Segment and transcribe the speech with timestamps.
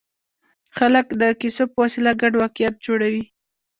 [0.77, 3.25] خلک د کیسو په وسیله ګډ واقعیت جوړوي.